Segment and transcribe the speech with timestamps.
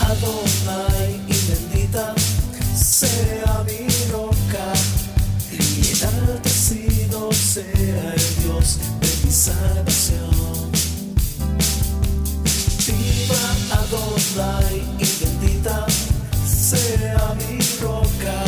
[0.00, 2.14] Adonai y bendita
[2.74, 4.72] sea mi roca
[5.50, 10.70] y enaltecido sea el Dios de mi salvación.
[12.86, 13.44] Viva
[13.80, 15.86] Adonai y bendita
[16.46, 18.44] sea mi roca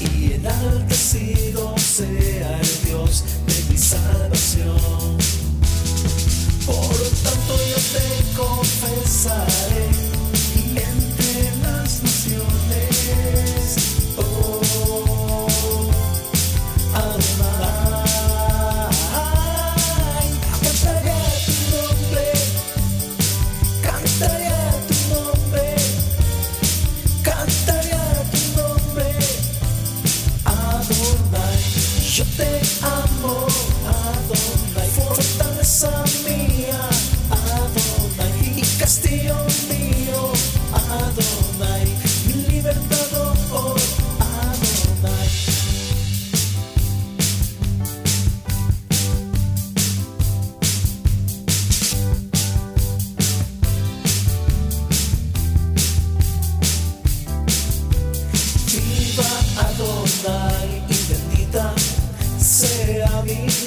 [0.00, 2.29] y enaltecido sea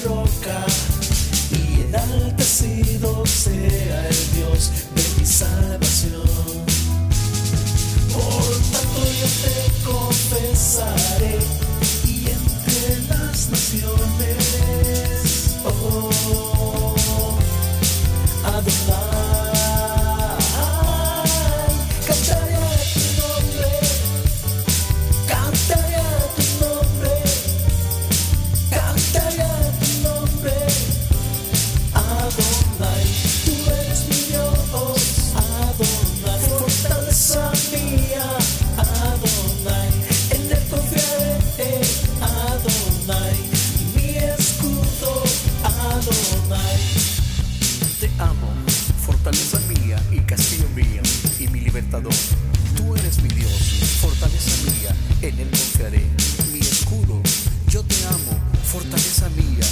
[0.04, 0.64] roca,
[1.50, 6.64] y enaltecido sea el Dios de mi salvación.
[8.12, 11.38] Por tanto yo te confesaré
[12.04, 14.33] y entre las naciones.
[50.14, 51.02] Y castillo mío
[51.38, 52.14] y mi libertador.
[52.76, 53.52] Tú eres mi Dios,
[54.00, 56.04] fortaleza mía, en él confiaré.
[56.52, 57.20] Mi escudo,
[57.68, 59.66] yo te amo, fortaleza mía,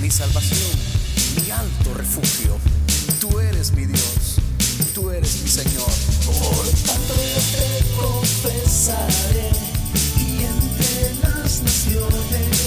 [0.00, 0.70] mi salvación,
[1.36, 2.56] mi alto refugio.
[3.20, 4.40] Tú eres mi Dios,
[4.94, 5.90] tú eres mi Señor.
[6.26, 9.50] Por tanto yo te confesaré
[10.16, 12.57] y entre las naciones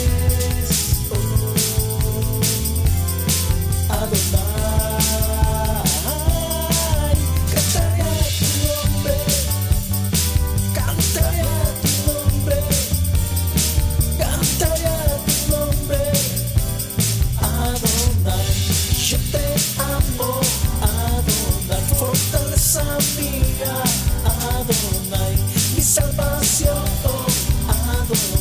[28.15, 28.40] soul.